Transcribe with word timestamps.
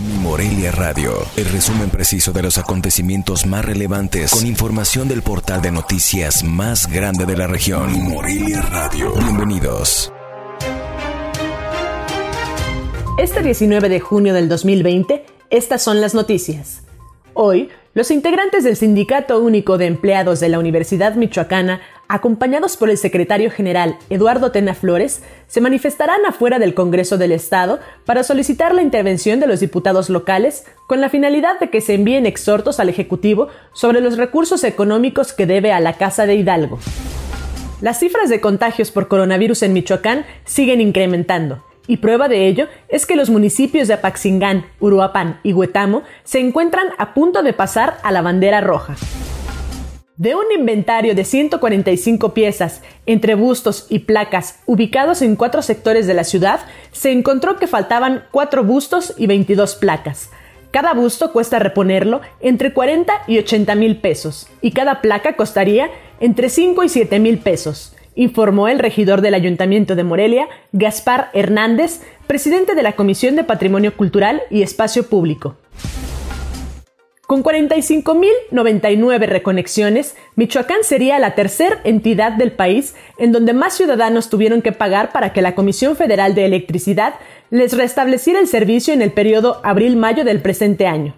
Mi 0.00 0.14
Morelia 0.14 0.70
Radio, 0.70 1.12
el 1.36 1.46
resumen 1.46 1.90
preciso 1.90 2.32
de 2.32 2.40
los 2.40 2.56
acontecimientos 2.56 3.46
más 3.46 3.64
relevantes 3.64 4.30
con 4.30 4.46
información 4.46 5.08
del 5.08 5.22
portal 5.22 5.60
de 5.60 5.72
noticias 5.72 6.44
más 6.44 6.86
grande 6.86 7.26
de 7.26 7.36
la 7.36 7.48
región. 7.48 7.90
Mi 7.90 7.98
Morelia 7.98 8.62
Radio. 8.62 9.12
Bienvenidos. 9.14 10.12
Este 13.18 13.42
19 13.42 13.88
de 13.88 13.98
junio 13.98 14.34
del 14.34 14.48
2020, 14.48 15.26
estas 15.50 15.82
son 15.82 16.00
las 16.00 16.14
noticias. 16.14 16.84
Hoy, 17.34 17.68
los 17.94 18.12
integrantes 18.12 18.62
del 18.62 18.76
Sindicato 18.76 19.40
Único 19.40 19.78
de 19.78 19.86
Empleados 19.86 20.38
de 20.38 20.48
la 20.48 20.60
Universidad 20.60 21.16
Michoacana, 21.16 21.80
acompañados 22.08 22.76
por 22.76 22.90
el 22.90 22.98
secretario 22.98 23.50
general 23.50 23.96
Eduardo 24.10 24.50
Tena 24.50 24.74
Flores, 24.74 25.22
se 25.46 25.60
manifestarán 25.60 26.24
afuera 26.26 26.58
del 26.58 26.74
Congreso 26.74 27.18
del 27.18 27.32
Estado 27.32 27.80
para 28.04 28.22
solicitar 28.22 28.74
la 28.74 28.82
intervención 28.82 29.40
de 29.40 29.46
los 29.46 29.60
diputados 29.60 30.10
locales 30.10 30.64
con 30.86 31.00
la 31.00 31.10
finalidad 31.10 31.60
de 31.60 31.70
que 31.70 31.80
se 31.80 31.94
envíen 31.94 32.26
exhortos 32.26 32.80
al 32.80 32.88
Ejecutivo 32.88 33.48
sobre 33.72 34.00
los 34.00 34.16
recursos 34.16 34.64
económicos 34.64 35.32
que 35.32 35.46
debe 35.46 35.72
a 35.72 35.80
la 35.80 35.94
Casa 35.94 36.26
de 36.26 36.34
Hidalgo. 36.34 36.78
Las 37.80 38.00
cifras 38.00 38.28
de 38.28 38.40
contagios 38.40 38.90
por 38.90 39.06
coronavirus 39.06 39.62
en 39.62 39.72
Michoacán 39.72 40.26
siguen 40.44 40.80
incrementando 40.80 41.64
y 41.86 41.98
prueba 41.98 42.28
de 42.28 42.46
ello 42.46 42.68
es 42.88 43.06
que 43.06 43.16
los 43.16 43.30
municipios 43.30 43.88
de 43.88 43.94
Apaxingán, 43.94 44.66
Uruapan 44.78 45.40
y 45.42 45.52
Huetamo 45.52 46.02
se 46.22 46.38
encuentran 46.38 46.88
a 46.98 47.14
punto 47.14 47.42
de 47.42 47.52
pasar 47.52 47.98
a 48.02 48.12
la 48.12 48.22
bandera 48.22 48.60
roja. 48.60 48.96
De 50.18 50.34
un 50.34 50.46
inventario 50.52 51.14
de 51.14 51.24
145 51.24 52.34
piezas, 52.34 52.82
entre 53.06 53.36
bustos 53.36 53.86
y 53.88 54.00
placas, 54.00 54.58
ubicados 54.66 55.22
en 55.22 55.36
cuatro 55.36 55.62
sectores 55.62 56.08
de 56.08 56.14
la 56.14 56.24
ciudad, 56.24 56.58
se 56.90 57.12
encontró 57.12 57.56
que 57.56 57.68
faltaban 57.68 58.24
cuatro 58.32 58.64
bustos 58.64 59.14
y 59.16 59.28
22 59.28 59.76
placas. 59.76 60.30
Cada 60.72 60.92
busto 60.92 61.32
cuesta 61.32 61.60
reponerlo 61.60 62.20
entre 62.40 62.72
40 62.72 63.12
y 63.28 63.38
80 63.38 63.76
mil 63.76 63.98
pesos, 63.98 64.48
y 64.60 64.72
cada 64.72 65.02
placa 65.02 65.36
costaría 65.36 65.88
entre 66.18 66.48
5 66.48 66.82
y 66.82 66.88
7 66.88 67.20
mil 67.20 67.38
pesos 67.38 67.94
informó 68.16 68.66
el 68.66 68.80
regidor 68.80 69.20
del 69.20 69.34
Ayuntamiento 69.34 69.94
de 69.94 70.02
Morelia, 70.02 70.48
Gaspar 70.72 71.30
Hernández, 71.34 72.00
presidente 72.26 72.74
de 72.74 72.82
la 72.82 72.96
Comisión 72.96 73.36
de 73.36 73.44
Patrimonio 73.44 73.96
Cultural 73.96 74.42
y 74.50 74.62
Espacio 74.62 75.08
Público. 75.08 75.54
Con 77.28 77.44
45.099 77.44 79.26
reconexiones, 79.26 80.16
Michoacán 80.34 80.82
sería 80.82 81.18
la 81.18 81.34
tercera 81.34 81.78
entidad 81.84 82.32
del 82.32 82.52
país 82.52 82.94
en 83.18 83.32
donde 83.32 83.52
más 83.52 83.76
ciudadanos 83.76 84.30
tuvieron 84.30 84.62
que 84.62 84.72
pagar 84.72 85.12
para 85.12 85.34
que 85.34 85.42
la 85.42 85.54
Comisión 85.54 85.94
Federal 85.94 86.34
de 86.34 86.46
Electricidad 86.46 87.16
les 87.50 87.76
restableciera 87.76 88.40
el 88.40 88.48
servicio 88.48 88.94
en 88.94 89.02
el 89.02 89.12
periodo 89.12 89.60
abril-mayo 89.62 90.24
del 90.24 90.40
presente 90.40 90.86
año. 90.86 91.14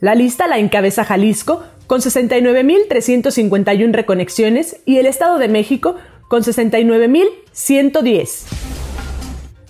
La 0.00 0.16
lista 0.16 0.48
la 0.48 0.58
encabeza 0.58 1.04
Jalisco, 1.04 1.62
con 1.86 2.00
69.351 2.00 3.92
reconexiones, 3.92 4.80
y 4.84 4.98
el 4.98 5.06
Estado 5.06 5.38
de 5.38 5.46
México, 5.46 5.94
con 6.26 6.42
69.110. 6.42 8.46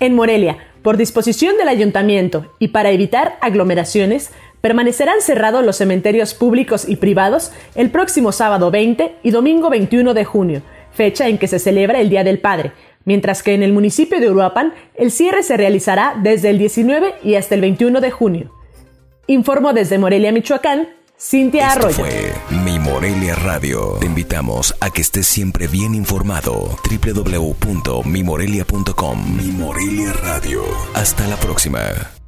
En 0.01 0.15
Morelia, 0.15 0.57
por 0.81 0.97
disposición 0.97 1.59
del 1.59 1.69
ayuntamiento 1.69 2.51
y 2.59 2.69
para 2.69 2.93
evitar 2.93 3.37
aglomeraciones, 3.43 4.31
permanecerán 4.63 5.21
cerrados 5.21 5.63
los 5.63 5.77
cementerios 5.77 6.33
públicos 6.33 6.89
y 6.89 6.97
privados 6.97 7.53
el 7.75 7.91
próximo 7.91 8.33
sábado 8.33 8.71
20 8.71 9.17
y 9.23 9.31
domingo 9.31 9.69
21 9.69 10.15
de 10.15 10.25
junio, 10.25 10.63
fecha 10.93 11.29
en 11.29 11.37
que 11.37 11.49
se 11.49 11.59
celebra 11.59 12.01
el 12.01 12.09
Día 12.09 12.25
del 12.25 12.39
Padre, 12.39 12.73
mientras 13.05 13.43
que 13.43 13.53
en 13.53 13.63
el 13.63 13.75
municipio 13.75 14.21
de 14.21 14.31
Uruapan 14.31 14.73
el 14.95 15.11
cierre 15.11 15.43
se 15.43 15.59
realizará 15.59 16.15
desde 16.23 16.49
el 16.49 16.57
19 16.59 17.17
y 17.23 17.35
hasta 17.35 17.57
el 17.57 17.61
21 17.61 18.01
de 18.01 18.11
junio. 18.11 18.51
Informo 19.27 19.75
desde 19.75 19.99
Morelia, 19.99 20.33
Michoacán, 20.33 20.89
Cintia 21.19 21.67
Esto 21.69 21.81
Arroyo. 21.87 21.97
fue 21.97 22.33
Mi 22.65 22.79
Morelia 22.79 23.35
Radio. 23.37 23.97
Te 24.01 24.07
invitamos 24.07 24.75
a 24.81 24.89
que 24.91 25.01
estés 25.03 25.27
siempre 25.27 25.67
bien 25.69 25.95
informado. 25.95 26.77
www.mimorelia.com 26.91 29.37
Mi 29.37 29.53
Morelia 29.53 30.13
Radio. 30.13 30.63
Hasta 30.95 31.27
la 31.29 31.37
próxima. 31.37 32.22